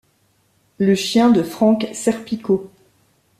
[0.79, 2.71] Le chien de Frank Serpico.